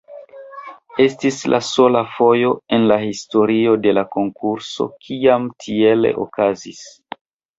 [1.03, 6.83] Estis la sola fojo en la historio de la konkurso kiam tiele okazis.